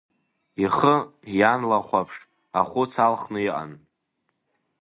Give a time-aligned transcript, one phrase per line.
[0.63, 0.95] Ихы
[1.39, 2.15] ианлахәаԥш,
[2.59, 3.71] ахәыц алхны иҟан.